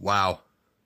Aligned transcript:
Wow. 0.00 0.40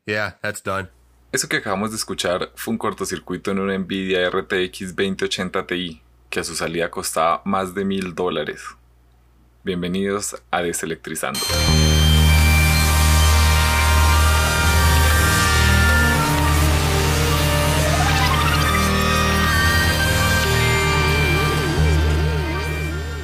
Yeah, 0.07 0.39
that's 0.43 0.61
done. 0.61 0.89
Eso 1.31 1.49
que 1.49 1.59
acabamos 1.59 1.91
de 1.91 1.97
escuchar 1.97 2.51
fue 2.57 2.73
un 2.73 2.79
cortocircuito 2.79 3.53
en 3.53 3.61
una 3.61 3.79
Nvidia 3.79 4.29
RTX 4.29 4.97
2080 4.97 5.67
Ti, 5.69 6.03
que 6.29 6.41
a 6.41 6.45
su 6.45 6.57
salida 6.57 6.91
costaba 6.91 7.41
más 7.45 7.75
de 7.75 7.85
mil 7.85 8.17
dólares. 8.17 8.61
Bienvenidos 9.63 10.43
a 10.51 10.63
Deselectrizando. 10.63 11.39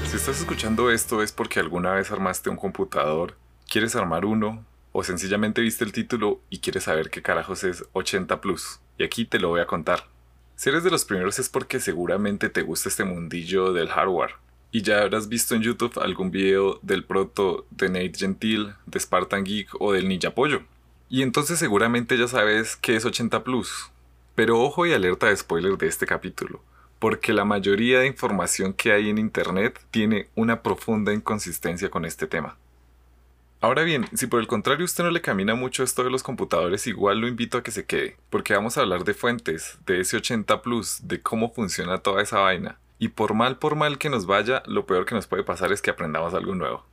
Si 0.05 0.17
estás 0.17 0.39
escuchando 0.39 0.93
esto 0.93 1.21
es 1.21 1.33
porque 1.33 1.59
alguna 1.59 1.95
vez 1.95 2.13
armaste 2.13 2.49
un 2.49 2.57
computador, 2.57 3.37
quieres 3.69 3.97
armar 3.97 4.25
uno 4.25 4.70
o 4.93 5.05
sencillamente 5.05 5.61
viste 5.61 5.85
el 5.85 5.93
título 5.93 6.41
y 6.51 6.59
quieres 6.59 6.85
saber 6.85 7.11
qué 7.11 7.23
carajos 7.23 7.65
es 7.65 7.85
80 7.93 8.41
Plus. 8.41 8.81
Y 8.99 9.05
aquí 9.05 9.25
te 9.25 9.39
lo 9.39 9.49
voy 9.49 9.61
a 9.61 9.67
contar. 9.67 10.07
Si 10.57 10.69
eres 10.69 10.85
de 10.85 10.91
los 10.91 11.05
primeros 11.05 11.39
es 11.39 11.49
porque 11.49 11.81
seguramente 11.81 12.49
te 12.49 12.63
gusta 12.63 12.89
este 12.89 13.05
mundillo 13.05 13.73
del 13.73 13.89
hardware. 13.89 14.35
Y 14.73 14.83
ya 14.83 15.03
habrás 15.03 15.29
visto 15.29 15.55
en 15.55 15.63
YouTube 15.63 15.99
algún 16.01 16.31
video 16.31 16.79
del 16.83 17.05
proto 17.05 17.67
de 17.71 17.89
Nate 17.89 18.13
Gentil, 18.15 18.75
de 18.87 19.01
Spartan 19.01 19.45
Geek 19.45 19.81
o 19.81 19.93
del 19.93 20.09
Ninja 20.09 20.35
Pollo. 20.35 20.63
Y 21.09 21.23
entonces 21.23 21.59
seguramente 21.59 22.17
ya 22.17 22.29
sabes 22.29 22.77
qué 22.77 22.95
es 22.95 23.05
80 23.05 23.43
Plus. 23.43 23.91
Pero 24.35 24.61
ojo 24.61 24.87
y 24.87 24.93
alerta 24.93 25.27
de 25.27 25.37
spoiler 25.37 25.77
de 25.77 25.89
este 25.89 26.07
capítulo, 26.07 26.63
porque 26.99 27.33
la 27.33 27.45
mayoría 27.45 27.99
de 28.01 28.07
información 28.07 28.73
que 28.73 28.93
hay 28.93 29.11
en 29.11 29.19
Internet 29.19 29.81
tiene 29.91 30.29
una 30.37 30.63
profunda 30.63 31.13
inconsistencia 31.13 31.91
con 31.91 32.05
este 32.05 32.27
tema. 32.27 32.57
Ahora 33.63 33.83
bien, 33.83 34.07
si 34.15 34.27
por 34.27 34.41
el 34.41 34.47
contrario 34.47 34.87
usted 34.87 35.05
no 35.05 35.11
le 35.11 35.21
camina 35.21 35.55
mucho 35.55 35.83
esto 35.83 36.03
de 36.03 36.09
los 36.09 36.23
computadores, 36.23 36.87
igual 36.87 37.19
lo 37.19 37.29
invito 37.29 37.59
a 37.59 37.63
que 37.63 37.71
se 37.71 37.85
quede, 37.85 38.17
porque 38.31 38.55
vamos 38.55 38.79
a 38.79 38.81
hablar 38.81 39.05
de 39.05 39.13
fuentes, 39.13 39.77
de 39.85 40.01
ese 40.01 40.17
80 40.17 40.63
Plus, 40.63 41.01
de 41.03 41.21
cómo 41.21 41.53
funciona 41.53 41.99
toda 41.99 42.23
esa 42.23 42.39
vaina. 42.39 42.79
Y 42.99 43.09
por 43.09 43.35
mal 43.35 43.59
por 43.59 43.77
mal 43.77 43.99
que 43.99 44.09
nos 44.09 44.25
vaya, 44.25 44.63
lo 44.65 44.87
peor 44.87 45.05
que 45.05 45.15
nos 45.15 45.27
puede 45.27 45.43
pasar 45.43 45.73
es 45.73 45.83
que 45.83 45.91
aprendamos 45.91 46.33
algo 46.33 46.55
nuevo. 46.55 46.87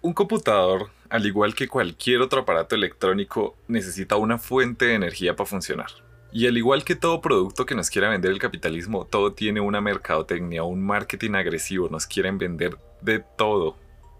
Un 0.00 0.14
computador, 0.14 0.88
al 1.10 1.26
igual 1.26 1.54
que 1.54 1.68
cualquier 1.68 2.22
otro 2.22 2.40
aparato 2.40 2.74
electrónico, 2.74 3.56
necesita 3.68 4.16
una 4.16 4.38
fuente 4.38 4.86
de 4.86 4.94
energía 4.94 5.36
para 5.36 5.50
funcionar. 5.50 5.90
Y 6.32 6.46
al 6.46 6.56
igual 6.56 6.82
que 6.84 6.96
todo 6.96 7.20
producto 7.20 7.66
que 7.66 7.74
nos 7.74 7.90
quiera 7.90 8.08
vender 8.08 8.30
el 8.30 8.38
capitalismo, 8.38 9.04
todo 9.04 9.34
tiene 9.34 9.60
una 9.60 9.82
mercadotecnia, 9.82 10.62
un 10.62 10.82
marketing 10.82 11.32
agresivo, 11.34 11.90
nos 11.90 12.06
quieren 12.06 12.38
vender 12.38 12.78
de 13.02 13.18
todo. 13.18 13.76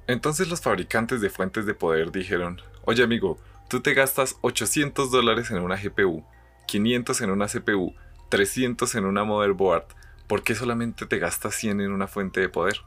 Entonces 0.06 0.48
los 0.48 0.60
fabricantes 0.60 1.22
de 1.22 1.30
fuentes 1.30 1.64
de 1.64 1.74
poder 1.74 2.12
dijeron, 2.12 2.60
oye 2.84 3.02
amigo, 3.02 3.38
tú 3.68 3.80
te 3.80 3.94
gastas 3.94 4.36
800 4.42 5.10
dólares 5.10 5.50
en 5.50 5.62
una 5.62 5.76
GPU, 5.76 6.22
500 6.66 7.20
en 7.22 7.30
una 7.30 7.46
CPU, 7.46 7.94
300 8.28 8.94
en 8.94 9.06
una 9.06 9.24
motherboard, 9.24 9.86
¿por 10.26 10.42
qué 10.42 10.54
solamente 10.54 11.06
te 11.06 11.18
gastas 11.18 11.54
100 11.54 11.80
en 11.80 11.92
una 11.92 12.08
fuente 12.08 12.40
de 12.40 12.50
poder? 12.50 12.82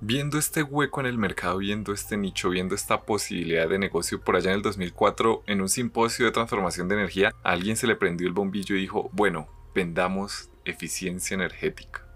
Viendo 0.00 0.38
este 0.38 0.62
hueco 0.62 1.00
en 1.00 1.06
el 1.06 1.16
mercado, 1.16 1.56
viendo 1.56 1.94
este 1.94 2.18
nicho, 2.18 2.50
viendo 2.50 2.74
esta 2.74 3.02
posibilidad 3.02 3.66
de 3.66 3.78
negocio 3.78 4.20
por 4.20 4.36
allá 4.36 4.50
en 4.50 4.56
el 4.56 4.62
2004, 4.62 5.44
en 5.46 5.62
un 5.62 5.70
simposio 5.70 6.26
de 6.26 6.32
transformación 6.32 6.86
de 6.86 6.96
energía, 6.96 7.34
alguien 7.42 7.78
se 7.78 7.86
le 7.86 7.96
prendió 7.96 8.26
el 8.26 8.34
bombillo 8.34 8.76
y 8.76 8.80
dijo, 8.80 9.08
bueno, 9.14 9.48
vendamos 9.74 10.50
eficiencia 10.66 11.34
energética. 11.34 12.06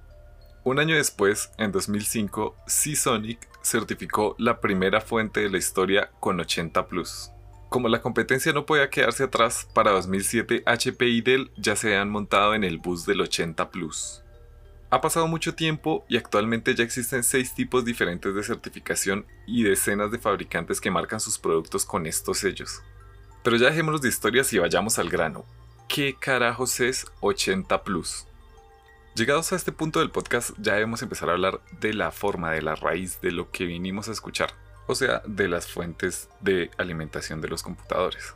Un 0.62 0.78
año 0.78 0.94
después, 0.94 1.52
en 1.56 1.72
2005, 1.72 2.54
Seasonic 2.66 3.48
certificó 3.62 4.36
la 4.38 4.60
primera 4.60 5.00
fuente 5.00 5.40
de 5.40 5.48
la 5.48 5.56
historia 5.56 6.10
con 6.20 6.38
80 6.38 6.86
Plus. 6.86 7.30
Como 7.70 7.88
la 7.88 8.02
competencia 8.02 8.52
no 8.52 8.66
podía 8.66 8.90
quedarse 8.90 9.24
atrás, 9.24 9.66
para 9.72 9.92
2007 9.92 10.64
HP 10.66 11.08
y 11.08 11.22
Dell 11.22 11.50
ya 11.56 11.76
se 11.76 11.96
han 11.96 12.10
montado 12.10 12.54
en 12.54 12.64
el 12.64 12.76
bus 12.76 13.06
del 13.06 13.22
80 13.22 13.70
Plus. 13.70 14.22
Ha 14.92 15.00
pasado 15.00 15.28
mucho 15.28 15.54
tiempo 15.54 16.04
y 16.08 16.16
actualmente 16.16 16.74
ya 16.74 16.82
existen 16.82 17.22
6 17.22 17.54
tipos 17.54 17.84
diferentes 17.84 18.34
de 18.34 18.42
certificación 18.42 19.24
y 19.46 19.62
decenas 19.62 20.10
de 20.10 20.18
fabricantes 20.18 20.80
que 20.80 20.90
marcan 20.90 21.20
sus 21.20 21.38
productos 21.38 21.84
con 21.84 22.06
estos 22.06 22.38
sellos. 22.38 22.82
Pero 23.44 23.56
ya 23.56 23.70
dejémonos 23.70 24.02
de 24.02 24.08
historias 24.08 24.52
y 24.52 24.58
vayamos 24.58 24.98
al 24.98 25.08
grano. 25.08 25.44
¿Qué 25.88 26.16
carajos 26.18 26.80
es 26.80 27.06
80 27.20 27.84
Plus? 27.84 28.26
Llegados 29.14 29.52
a 29.52 29.56
este 29.56 29.70
punto 29.70 30.00
del 30.00 30.10
podcast 30.10 30.50
ya 30.58 30.74
debemos 30.74 31.02
empezar 31.02 31.28
a 31.30 31.32
hablar 31.32 31.60
de 31.80 31.94
la 31.94 32.10
forma, 32.10 32.50
de 32.50 32.62
la 32.62 32.74
raíz, 32.74 33.20
de 33.20 33.30
lo 33.30 33.50
que 33.52 33.66
vinimos 33.66 34.08
a 34.08 34.12
escuchar, 34.12 34.54
o 34.88 34.96
sea, 34.96 35.22
de 35.24 35.46
las 35.46 35.68
fuentes 35.68 36.28
de 36.40 36.70
alimentación 36.78 37.40
de 37.40 37.48
los 37.48 37.62
computadores. 37.62 38.34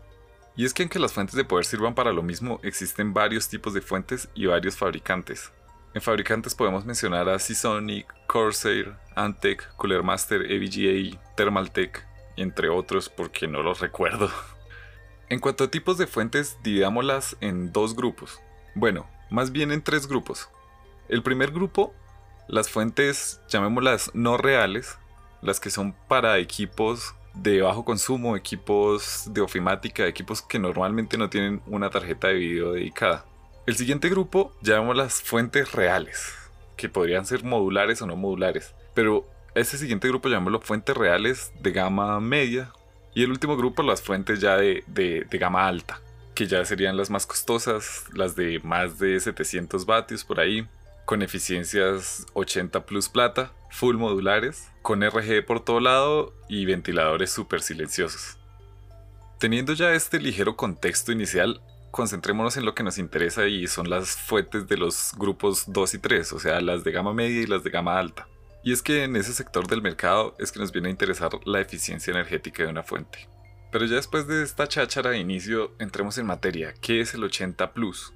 Y 0.57 0.65
es 0.65 0.73
que 0.73 0.85
aunque 0.85 1.01
las 1.01 1.13
fuentes 1.13 1.35
de 1.35 1.45
poder 1.45 1.65
sirvan 1.65 1.97
para 1.97 2.13
lo 2.13 2.23
mismo, 2.23 2.61
existen 2.63 3.13
varios 3.13 3.49
tipos 3.49 3.75
de 3.75 3.81
fuentes 3.81 4.29
y 4.35 4.47
varios 4.47 4.77
fabricantes. 4.77 5.51
En 5.95 6.03
fabricantes 6.03 6.57
podemos 6.57 6.85
mencionar 6.85 7.29
a 7.29 7.39
Seasonic, 7.39 8.13
Corsair, 8.27 8.97
Antec, 9.15 9.77
Cooler 9.77 10.03
Master, 10.03 10.51
EVGA, 10.51 11.17
Thermaltake, 11.37 12.05
entre 12.37 12.69
otros 12.69 13.09
porque 13.09 13.47
no 13.47 13.63
los 13.63 13.81
recuerdo. 13.81 14.31
En 15.31 15.41
cuanto 15.41 15.65
a 15.65 15.71
tipos 15.71 15.97
de 15.97 16.07
fuentes, 16.07 16.59
dividámoslas 16.63 17.37
en 17.41 17.73
dos 17.73 17.97
grupos. 17.97 18.41
Bueno, 18.75 19.09
más 19.31 19.53
bien 19.53 19.73
en 19.73 19.83
tres 19.83 20.07
grupos. 20.07 20.51
El 21.09 21.23
primer 21.23 21.51
grupo, 21.51 21.95
las 22.47 22.69
fuentes, 22.69 23.41
llamémoslas 23.49 24.11
no 24.15 24.37
reales, 24.37 24.99
las 25.41 25.61
que 25.61 25.71
son 25.71 25.97
para 26.09 26.39
equipos 26.39 27.15
de 27.33 27.63
bajo 27.63 27.87
consumo, 27.87 28.37
equipos 28.37 29.25
de 29.33 29.41
ofimática, 29.41 30.07
equipos 30.07 30.43
que 30.43 30.59
normalmente 30.59 31.17
no 31.17 31.31
tienen 31.31 31.63
una 31.67 31.89
tarjeta 31.89 32.29
de 32.29 32.35
video 32.35 32.73
dedicada. 32.73 33.25
El 33.67 33.77
siguiente 33.77 34.11
grupo 34.11 34.55
llamamos 34.61 34.95
las 34.95 35.23
fuentes 35.23 35.73
reales, 35.73 36.35
que 36.77 36.91
podrían 36.91 37.25
ser 37.25 37.45
modulares 37.45 38.03
o 38.03 38.07
no 38.07 38.15
modulares. 38.15 38.75
Pero 38.93 39.27
ese 39.55 39.79
siguiente 39.79 40.07
grupo 40.07 40.29
llamémoslo 40.29 40.61
fuentes 40.61 40.95
reales 40.95 41.51
de 41.63 41.73
gama 41.73 42.21
media. 42.21 42.73
Y 43.15 43.23
el 43.23 43.31
último 43.31 43.57
grupo 43.57 43.83
las 43.83 44.03
fuentes 44.03 44.41
ya 44.41 44.59
de, 44.59 44.85
de, 44.87 45.25
de 45.31 45.39
gama 45.39 45.67
alta, 45.67 45.99
que 46.35 46.47
ya 46.47 46.63
serían 46.67 46.99
las 46.99 47.09
más 47.09 47.25
costosas, 47.25 48.05
las 48.13 48.37
de 48.37 48.61
más 48.63 48.99
de 48.99 49.19
700 49.19 49.87
vatios 49.87 50.25
por 50.25 50.41
ahí, 50.41 50.69
con 51.07 51.23
eficiencias 51.23 52.27
80 52.35 52.85
plus 52.85 53.09
plata, 53.09 53.53
full 53.71 53.97
modulares, 53.97 54.69
con 54.83 55.03
RG 55.03 55.47
por 55.47 55.65
todo 55.65 55.81
lado 55.81 56.35
y 56.51 56.67
ventiladores 56.67 57.31
súper 57.31 57.63
silenciosos. 57.63 58.37
Teniendo 59.39 59.73
ya 59.73 59.95
este 59.95 60.21
ligero 60.21 60.55
contexto 60.55 61.13
inicial, 61.13 61.63
concentrémonos 61.95 62.57
en 62.57 62.65
lo 62.65 62.75
que 62.75 62.83
nos 62.83 62.99
interesa 62.99 63.47
y 63.47 63.69
son 63.69 63.89
las 63.89 64.17
fuentes 64.17 64.67
de 64.67 64.77
los 64.77 65.13
grupos 65.17 65.63
2 65.69 65.95
y 65.95 65.99
3, 66.01 66.33
o 66.33 66.41
sea, 66.41 66.61
las 66.61 66.83
de 66.83 66.91
gama 66.91 67.15
media 67.15 67.41
y 67.41 67.47
las 67.47 67.63
de 67.63 67.71
gama 67.71 68.01
alta. 68.01 68.27
Y 68.65 68.73
es 68.73 68.83
que 68.83 69.05
en 69.05 69.15
ese 69.15 69.33
sector 69.33 69.69
del 69.69 69.81
mercado 69.81 70.35
es 70.41 70.51
que 70.51 70.59
nos 70.59 70.73
viene 70.73 70.89
a 70.89 70.91
interesar 70.91 71.31
la 71.45 71.61
eficiencia 71.61 72.11
energética 72.11 72.65
de 72.65 72.71
una 72.71 72.83
fuente. 72.83 73.29
Pero 73.71 73.85
ya 73.85 73.95
después 73.95 74.27
de 74.27 74.43
esta 74.43 74.67
cháchara 74.67 75.11
de 75.11 75.19
inicio, 75.19 75.71
entremos 75.79 76.19
en 76.19 76.27
materia. 76.27 76.75
¿Qué 76.81 77.01
es 77.01 77.15
el 77.15 77.23
80 77.23 77.73
Plus? 77.75 78.13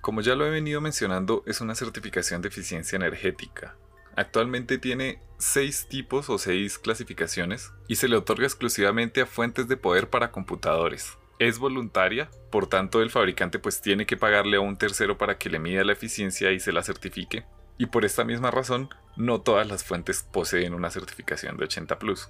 Como 0.00 0.20
ya 0.20 0.36
lo 0.36 0.46
he 0.46 0.50
venido 0.50 0.80
mencionando, 0.80 1.42
es 1.44 1.60
una 1.60 1.74
certificación 1.74 2.40
de 2.40 2.48
eficiencia 2.50 2.94
energética. 2.94 3.74
Actualmente 4.14 4.78
tiene 4.78 5.20
6 5.38 5.88
tipos 5.88 6.30
o 6.30 6.38
6 6.38 6.78
clasificaciones 6.78 7.72
y 7.88 7.96
se 7.96 8.06
le 8.06 8.16
otorga 8.16 8.44
exclusivamente 8.44 9.20
a 9.20 9.26
fuentes 9.26 9.66
de 9.66 9.76
poder 9.76 10.08
para 10.08 10.30
computadores 10.30 11.18
es 11.38 11.58
voluntaria, 11.58 12.30
por 12.50 12.66
tanto 12.66 13.02
el 13.02 13.10
fabricante 13.10 13.58
pues 13.58 13.80
tiene 13.80 14.06
que 14.06 14.16
pagarle 14.16 14.56
a 14.56 14.60
un 14.60 14.76
tercero 14.76 15.18
para 15.18 15.38
que 15.38 15.50
le 15.50 15.58
mida 15.58 15.84
la 15.84 15.92
eficiencia 15.92 16.52
y 16.52 16.60
se 16.60 16.72
la 16.72 16.82
certifique. 16.82 17.44
Y 17.78 17.86
por 17.86 18.04
esta 18.04 18.24
misma 18.24 18.50
razón, 18.50 18.90
no 19.16 19.40
todas 19.40 19.68
las 19.68 19.84
fuentes 19.84 20.22
poseen 20.22 20.74
una 20.74 20.90
certificación 20.90 21.56
de 21.56 21.64
80 21.64 21.98
Plus. 21.98 22.28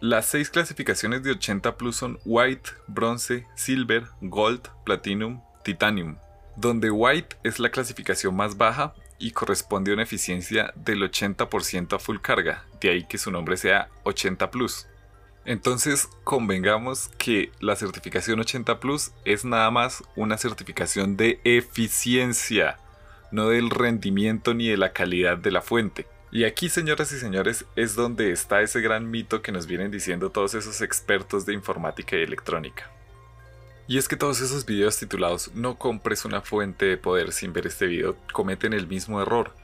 Las 0.00 0.26
seis 0.26 0.50
clasificaciones 0.50 1.22
de 1.22 1.30
80 1.30 1.76
Plus 1.76 1.96
son 1.96 2.18
White, 2.24 2.70
Bronce, 2.86 3.46
Silver, 3.54 4.04
Gold, 4.20 4.68
Platinum, 4.84 5.40
Titanium, 5.64 6.16
donde 6.56 6.90
White 6.90 7.36
es 7.44 7.58
la 7.58 7.70
clasificación 7.70 8.36
más 8.36 8.56
baja 8.56 8.94
y 9.18 9.30
corresponde 9.30 9.90
a 9.90 9.94
una 9.94 10.02
eficiencia 10.02 10.72
del 10.74 11.02
80% 11.02 11.94
a 11.94 11.98
full 11.98 12.18
carga, 12.18 12.64
de 12.80 12.90
ahí 12.90 13.04
que 13.04 13.18
su 13.18 13.30
nombre 13.30 13.56
sea 13.56 13.88
80 14.04 14.50
Plus. 14.50 14.86
Entonces, 15.46 16.08
convengamos 16.24 17.08
que 17.18 17.52
la 17.60 17.76
certificación 17.76 18.40
80 18.40 18.80
Plus 18.80 19.12
es 19.24 19.44
nada 19.44 19.70
más 19.70 20.02
una 20.16 20.38
certificación 20.38 21.16
de 21.16 21.40
eficiencia, 21.44 22.78
no 23.30 23.50
del 23.50 23.70
rendimiento 23.70 24.54
ni 24.54 24.66
de 24.66 24.76
la 24.76 24.92
calidad 24.92 25.38
de 25.38 25.52
la 25.52 25.62
fuente. 25.62 26.08
Y 26.32 26.42
aquí, 26.42 26.68
señoras 26.68 27.12
y 27.12 27.20
señores, 27.20 27.64
es 27.76 27.94
donde 27.94 28.32
está 28.32 28.60
ese 28.60 28.80
gran 28.80 29.08
mito 29.08 29.40
que 29.40 29.52
nos 29.52 29.68
vienen 29.68 29.92
diciendo 29.92 30.30
todos 30.30 30.54
esos 30.54 30.80
expertos 30.80 31.46
de 31.46 31.54
informática 31.54 32.16
y 32.16 32.22
electrónica. 32.22 32.90
Y 33.86 33.98
es 33.98 34.08
que 34.08 34.16
todos 34.16 34.40
esos 34.40 34.66
videos 34.66 34.98
titulados 34.98 35.52
No 35.54 35.78
compres 35.78 36.24
una 36.24 36.40
fuente 36.40 36.86
de 36.86 36.96
poder 36.96 37.30
sin 37.30 37.52
ver 37.52 37.68
este 37.68 37.86
video 37.86 38.16
cometen 38.32 38.72
el 38.72 38.88
mismo 38.88 39.22
error. 39.22 39.54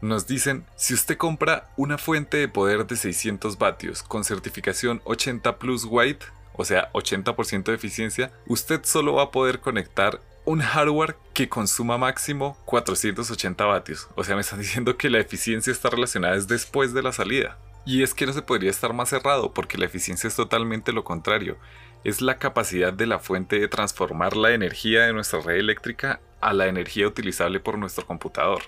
Nos 0.00 0.26
dicen, 0.26 0.64
si 0.76 0.92
usted 0.92 1.16
compra 1.16 1.70
una 1.76 1.96
fuente 1.96 2.36
de 2.36 2.48
poder 2.48 2.86
de 2.86 2.96
600 2.96 3.58
vatios 3.58 4.02
con 4.02 4.24
certificación 4.24 5.00
80 5.04 5.58
Plus 5.58 5.86
White, 5.88 6.26
o 6.52 6.64
sea, 6.64 6.90
80% 6.92 7.64
de 7.64 7.74
eficiencia, 7.74 8.32
usted 8.46 8.80
solo 8.84 9.14
va 9.14 9.24
a 9.24 9.30
poder 9.30 9.60
conectar 9.60 10.20
un 10.44 10.60
hardware 10.60 11.16
que 11.34 11.48
consuma 11.48 11.98
máximo 11.98 12.56
480 12.66 13.64
vatios. 13.64 14.08
O 14.14 14.24
sea, 14.24 14.36
me 14.36 14.42
están 14.42 14.60
diciendo 14.60 14.96
que 14.96 15.10
la 15.10 15.18
eficiencia 15.18 15.72
está 15.72 15.90
relacionada 15.90 16.36
es 16.36 16.46
después 16.46 16.94
de 16.94 17.02
la 17.02 17.12
salida. 17.12 17.58
Y 17.84 18.02
es 18.02 18.14
que 18.14 18.26
no 18.26 18.32
se 18.32 18.42
podría 18.42 18.70
estar 18.70 18.92
más 18.92 19.10
cerrado 19.10 19.52
porque 19.54 19.78
la 19.78 19.86
eficiencia 19.86 20.28
es 20.28 20.36
totalmente 20.36 20.92
lo 20.92 21.04
contrario. 21.04 21.56
Es 22.04 22.20
la 22.20 22.38
capacidad 22.38 22.92
de 22.92 23.06
la 23.06 23.18
fuente 23.18 23.58
de 23.58 23.68
transformar 23.68 24.36
la 24.36 24.52
energía 24.52 25.02
de 25.02 25.12
nuestra 25.12 25.40
red 25.40 25.56
eléctrica 25.56 26.20
a 26.40 26.52
la 26.52 26.66
energía 26.66 27.06
utilizable 27.06 27.60
por 27.60 27.78
nuestro 27.78 28.06
computador. 28.06 28.62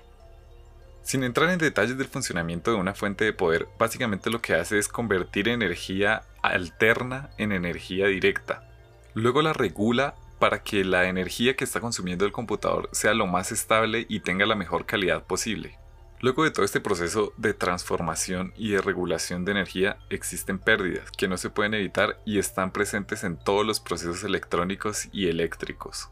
Sin 1.09 1.25
entrar 1.25 1.49
en 1.49 1.59
detalles 1.59 1.97
del 1.97 2.07
funcionamiento 2.07 2.71
de 2.71 2.77
una 2.77 2.93
fuente 2.93 3.25
de 3.25 3.33
poder, 3.33 3.67
básicamente 3.79 4.29
lo 4.29 4.43
que 4.43 4.53
hace 4.53 4.79
es 4.79 4.89
convertir 4.89 5.49
energía 5.49 6.25
alterna 6.43 7.31
en 7.39 7.53
energía 7.53 8.09
directa. 8.09 8.71
Luego 9.15 9.41
la 9.41 9.55
regula 9.55 10.17
para 10.39 10.63
que 10.63 10.85
la 10.85 11.09
energía 11.09 11.57
que 11.57 11.65
está 11.65 11.81
consumiendo 11.81 12.27
el 12.27 12.33
computador 12.33 12.91
sea 12.93 13.15
lo 13.15 13.27
más 13.27 13.53
estable 13.53 14.05
y 14.07 14.21
tenga 14.21 14.45
la 14.45 14.55
mejor 14.55 14.85
calidad 14.85 15.23
posible. 15.23 15.79
Luego 16.21 16.45
de 16.45 16.51
todo 16.51 16.67
este 16.67 16.83
proceso 16.83 17.33
de 17.39 17.55
transformación 17.55 18.53
y 18.59 18.73
de 18.73 18.83
regulación 18.83 19.47
de 19.47 19.53
energía 19.53 19.97
existen 20.11 20.59
pérdidas 20.59 21.11
que 21.11 21.27
no 21.27 21.39
se 21.39 21.49
pueden 21.49 21.73
evitar 21.73 22.21
y 22.27 22.39
están 22.39 22.71
presentes 22.71 23.25
en 23.25 23.39
todos 23.39 23.65
los 23.65 23.81
procesos 23.81 24.25
electrónicos 24.25 25.09
y 25.11 25.29
eléctricos. 25.29 26.11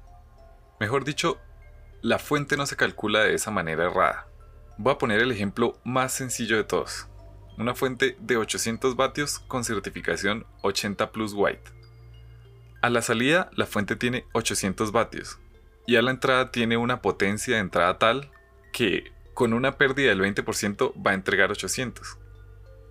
Mejor 0.80 1.04
dicho, 1.04 1.36
la 2.00 2.18
fuente 2.18 2.56
no 2.56 2.64
se 2.64 2.76
calcula 2.76 3.24
de 3.24 3.34
esa 3.34 3.50
manera 3.50 3.84
errada. 3.84 4.28
Voy 4.78 4.92
a 4.92 4.98
poner 4.98 5.20
el 5.22 5.32
ejemplo 5.32 5.78
más 5.84 6.12
sencillo 6.12 6.56
de 6.56 6.64
todos. 6.64 7.06
Una 7.56 7.74
fuente 7.74 8.16
de 8.20 8.36
800 8.36 8.94
vatios 8.94 9.38
con 9.38 9.64
certificación 9.64 10.44
80 10.60 11.12
Plus 11.12 11.32
White. 11.32 11.70
A 12.82 12.90
la 12.90 13.00
salida, 13.00 13.50
la 13.54 13.64
fuente 13.64 13.96
tiene 13.96 14.26
800 14.34 14.92
vatios 14.92 15.38
y 15.86 15.96
a 15.96 16.02
la 16.02 16.10
entrada 16.10 16.50
tiene 16.50 16.76
una 16.76 17.00
potencia 17.00 17.54
de 17.54 17.60
entrada 17.60 17.98
tal 17.98 18.30
que 18.70 19.12
con 19.32 19.54
una 19.54 19.78
pérdida 19.78 20.10
del 20.10 20.20
20% 20.20 20.92
va 21.04 21.12
a 21.12 21.14
entregar 21.14 21.50
800. 21.50 22.18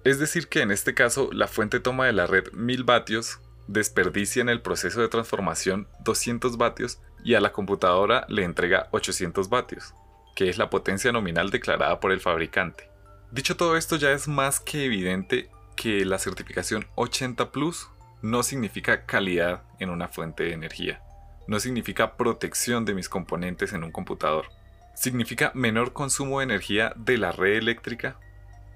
Es 0.04 0.18
decir 0.18 0.48
que 0.48 0.62
en 0.62 0.72
este 0.72 0.96
caso 0.96 1.30
la 1.34 1.48
fuente 1.48 1.80
toma 1.80 2.08
de 2.08 2.14
la 2.14 2.26
red 2.26 2.52
1000 2.54 2.84
vatios, 2.84 3.40
desperdicia 3.68 4.42
en 4.42 4.50
el 4.50 4.62
proceso 4.62 5.02
de 5.02 5.08
transformación 5.08 5.88
200 6.04 6.58
vatios 6.58 7.00
y 7.24 7.36
a 7.36 7.42
la 7.42 7.52
computadora 7.52 8.26
le 8.28 8.44
entrega 8.44 8.88
800 8.92 9.50
vatios, 9.50 9.94
que 10.36 10.50
es 10.50 10.58
la 10.58 10.70
potencia 10.70 11.12
nominal 11.12 11.50
declarada 11.50 12.00
por 12.00 12.12
el 12.12 12.22
fabricante. 12.22 12.90
Dicho 13.32 13.58
todo 13.58 13.76
esto 13.78 13.96
ya 13.96 14.12
es 14.12 14.28
más 14.28 14.60
que 14.60 14.86
evidente 14.86 15.50
que 15.76 16.06
la 16.06 16.20
certificación 16.20 16.86
80 16.96 17.52
Plus 17.52 17.88
no 18.22 18.44
significa 18.44 19.06
calidad 19.06 19.64
en 19.80 19.90
una 19.90 20.08
fuente 20.08 20.44
de 20.44 20.54
energía. 20.54 21.02
No 21.48 21.60
significa 21.60 22.18
protección 22.18 22.86
de 22.86 22.94
mis 22.94 23.10
componentes 23.10 23.74
en 23.74 23.84
un 23.84 23.92
computador. 23.92 24.48
Significa 24.96 25.52
menor 25.54 25.94
consumo 25.94 26.40
de 26.40 26.46
energía 26.46 26.94
de 26.96 27.18
la 27.18 27.32
red 27.32 27.58
eléctrica. 27.58 28.18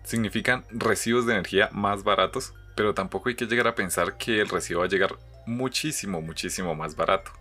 Significan 0.03 0.65
recibos 0.69 1.25
de 1.25 1.33
energía 1.33 1.69
más 1.71 2.03
baratos, 2.03 2.53
pero 2.75 2.93
tampoco 2.93 3.29
hay 3.29 3.35
que 3.35 3.45
llegar 3.45 3.67
a 3.67 3.75
pensar 3.75 4.17
que 4.17 4.39
el 4.39 4.49
recibo 4.49 4.81
va 4.81 4.85
a 4.85 4.89
llegar 4.89 5.17
muchísimo, 5.45 6.21
muchísimo 6.21 6.75
más 6.75 6.95
barato. 6.95 7.31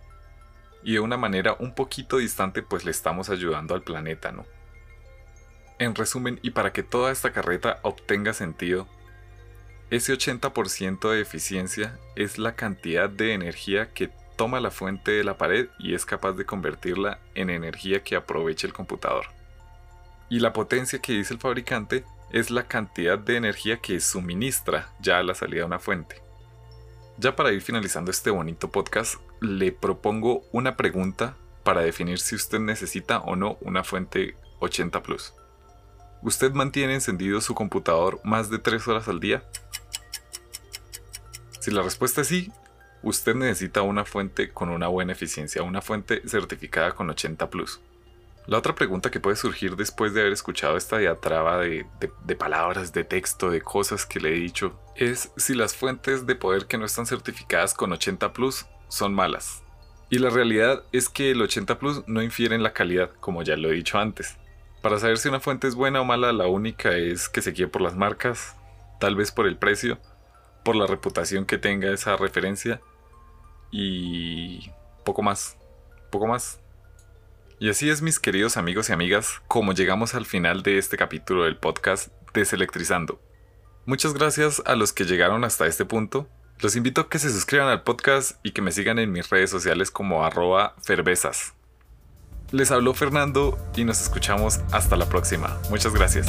Y 0.83 0.93
de 0.93 0.99
una 0.99 1.17
manera 1.17 1.55
un 1.59 1.75
poquito 1.75 2.17
distante 2.17 2.61
pues 2.61 2.85
le 2.85 2.91
estamos 2.91 3.29
ayudando 3.29 3.75
al 3.75 3.83
planeta, 3.83 4.31
¿no? 4.31 4.45
En 5.77 5.95
resumen, 5.95 6.39
y 6.41 6.51
para 6.51 6.73
que 6.73 6.83
toda 6.83 7.11
esta 7.11 7.31
carreta 7.31 7.79
obtenga 7.83 8.33
sentido, 8.33 8.87
ese 9.89 10.13
80% 10.13 11.09
de 11.09 11.21
eficiencia 11.21 11.97
es 12.15 12.37
la 12.37 12.55
cantidad 12.55 13.09
de 13.09 13.33
energía 13.33 13.91
que 13.93 14.11
toma 14.35 14.59
la 14.59 14.71
fuente 14.71 15.11
de 15.11 15.23
la 15.23 15.37
pared 15.37 15.67
y 15.79 15.95
es 15.95 16.05
capaz 16.05 16.33
de 16.33 16.45
convertirla 16.45 17.19
en 17.33 17.49
energía 17.49 18.03
que 18.03 18.15
aproveche 18.15 18.67
el 18.67 18.73
computador. 18.73 19.25
Y 20.29 20.39
la 20.39 20.53
potencia 20.53 20.99
que 20.99 21.13
dice 21.13 21.33
el 21.33 21.39
fabricante 21.39 22.03
es 22.31 22.51
la 22.51 22.67
cantidad 22.67 23.17
de 23.17 23.37
energía 23.37 23.77
que 23.77 23.99
suministra 23.99 24.93
ya 25.01 25.17
a 25.17 25.23
la 25.23 25.33
salida 25.33 25.61
de 25.61 25.65
una 25.65 25.79
fuente. 25.79 26.21
Ya 27.21 27.35
para 27.35 27.51
ir 27.51 27.61
finalizando 27.61 28.11
este 28.11 28.29
bonito 28.29 28.71
podcast, 28.71 29.15
le 29.41 29.73
propongo 29.73 30.45
una 30.53 30.77
pregunta 30.77 31.35
para 31.63 31.81
definir 31.81 32.17
si 32.17 32.33
usted 32.33 32.59
necesita 32.61 33.19
o 33.19 33.35
no 33.35 33.57
una 33.59 33.83
fuente 33.83 34.35
80 34.59 35.03
Plus. 35.03 35.33
¿Usted 36.21 36.53
mantiene 36.53 36.93
encendido 36.93 37.41
su 37.41 37.55
computador 37.55 38.21
más 38.23 38.49
de 38.49 38.57
3 38.57 38.87
horas 38.87 39.09
al 39.09 39.19
día? 39.19 39.43
Si 41.59 41.71
la 41.71 41.81
respuesta 41.81 42.21
es 42.21 42.27
sí, 42.27 42.53
usted 43.03 43.35
necesita 43.35 43.81
una 43.81 44.05
fuente 44.05 44.53
con 44.53 44.69
una 44.69 44.87
buena 44.87 45.11
eficiencia, 45.11 45.61
una 45.61 45.81
fuente 45.81 46.21
certificada 46.25 46.93
con 46.93 47.09
80 47.09 47.49
Plus. 47.49 47.81
La 48.49 48.57
otra 48.57 48.73
pregunta 48.73 49.11
que 49.11 49.19
puede 49.19 49.35
surgir 49.35 49.75
después 49.75 50.15
de 50.15 50.21
haber 50.21 50.33
escuchado 50.33 50.75
esta 50.75 50.97
diatraba 50.97 51.59
de, 51.59 51.85
palabras, 52.35 52.91
de 52.91 53.03
texto, 53.03 53.51
de 53.51 53.61
cosas 53.61 54.07
que 54.07 54.19
le 54.19 54.29
he 54.29 54.39
dicho, 54.39 54.75
es 54.95 55.31
si 55.37 55.53
las 55.53 55.75
fuentes 55.75 56.25
de 56.25 56.33
poder 56.33 56.65
que 56.65 56.79
no 56.79 56.85
están 56.85 57.05
certificadas 57.05 57.75
con 57.75 57.91
80 57.91 58.33
Plus 58.33 58.65
son 58.87 59.13
malas. 59.13 59.61
Y 60.09 60.17
la 60.17 60.31
realidad 60.31 60.81
es 60.91 61.09
que 61.09 61.29
el 61.29 61.43
80 61.43 61.77
Plus 61.77 62.03
no 62.07 62.23
infiere 62.23 62.55
en 62.55 62.63
la 62.63 62.73
calidad, 62.73 63.11
como 63.19 63.43
ya 63.43 63.55
lo 63.55 63.69
he 63.69 63.75
dicho 63.75 63.99
antes. 63.99 64.39
Para 64.81 64.97
saber 64.97 65.19
si 65.19 65.29
una 65.29 65.39
fuente 65.39 65.67
es 65.67 65.75
buena 65.75 66.01
o 66.01 66.05
mala, 66.05 66.33
la 66.33 66.47
única 66.47 66.93
es 66.93 67.29
que 67.29 67.43
se 67.43 67.51
guíe 67.51 67.67
por 67.67 67.83
las 67.83 67.95
marcas, 67.95 68.55
tal 68.99 69.15
vez 69.15 69.31
por 69.31 69.45
el 69.45 69.57
precio, 69.57 69.99
por 70.65 70.75
la 70.75 70.87
reputación 70.87 71.45
que 71.45 71.59
tenga 71.59 71.93
esa 71.93 72.17
referencia 72.17 72.81
y 73.69 74.71
poco 75.05 75.21
más, 75.21 75.55
poco 76.09 76.25
más. 76.25 76.59
Y 77.61 77.69
así 77.69 77.89
es 77.89 78.01
mis 78.01 78.19
queridos 78.21 78.55
amigos 78.55 78.89
y 78.89 78.93
amigas, 78.93 79.41
como 79.49 79.73
llegamos 79.73 80.15
al 80.15 80.25
final 80.25 80.63
de 80.63 80.77
este 80.77 80.95
capítulo 80.95 81.43
del 81.43 81.57
podcast 81.57 82.07
Deselectrizando. 82.33 83.21
Muchas 83.85 84.13
gracias 84.13 84.61
a 84.65 84.75
los 84.75 84.93
que 84.93 85.03
llegaron 85.03 85.43
hasta 85.43 85.67
este 85.67 85.83
punto. 85.83 86.29
Los 86.59 86.77
invito 86.77 87.01
a 87.01 87.09
que 87.09 87.19
se 87.19 87.29
suscriban 87.29 87.67
al 87.67 87.83
podcast 87.83 88.37
y 88.43 88.51
que 88.51 88.61
me 88.61 88.71
sigan 88.71 88.97
en 88.97 89.11
mis 89.11 89.29
redes 89.29 89.49
sociales 89.49 89.91
como 89.91 90.23
arroba 90.23 90.75
cervezas. 90.81 91.53
Les 92.51 92.71
habló 92.71 92.93
Fernando 92.93 93.57
y 93.75 93.83
nos 93.83 94.01
escuchamos 94.01 94.61
hasta 94.71 94.95
la 94.95 95.09
próxima. 95.09 95.59
Muchas 95.69 95.93
gracias. 95.93 96.27